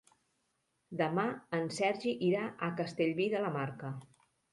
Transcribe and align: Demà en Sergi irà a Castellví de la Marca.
Demà 1.01 1.25
en 1.57 1.69
Sergi 1.75 2.13
irà 2.29 2.47
a 2.69 2.71
Castellví 2.79 3.29
de 3.35 3.43
la 3.45 3.53
Marca. 3.59 3.93